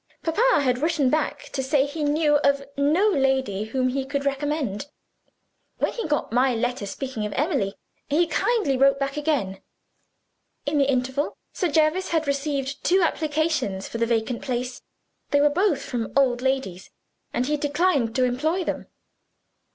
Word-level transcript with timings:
Papa 0.23 0.61
had 0.61 0.79
written 0.79 1.11
back 1.11 1.51
to 1.53 1.61
say 1.61 1.85
he 1.85 2.01
knew 2.03 2.37
of 2.37 2.63
no 2.75 3.07
lady 3.07 3.65
whom 3.65 3.89
he 3.89 4.03
could 4.03 4.25
recommend. 4.25 4.87
When 5.77 5.93
he 5.93 6.07
got 6.07 6.31
my 6.31 6.55
letter 6.55 6.87
speaking 6.87 7.23
of 7.27 7.33
Emily, 7.33 7.75
he 8.09 8.25
kindly 8.25 8.77
wrote 8.77 8.97
again. 9.15 9.61
In 10.65 10.79
the 10.79 10.89
interval, 10.89 11.37
Sir 11.53 11.67
Jervis 11.67 12.07
had 12.09 12.25
received 12.25 12.83
two 12.83 13.03
applications 13.03 13.87
for 13.87 13.99
the 13.99 14.07
vacant 14.07 14.41
place. 14.41 14.81
They 15.29 15.39
were 15.39 15.49
both 15.51 15.83
from 15.83 16.11
old 16.17 16.41
ladies 16.41 16.89
and 17.31 17.45
he 17.45 17.55
declined 17.55 18.15
to 18.15 18.23
employ 18.23 18.63
them." 18.63 18.87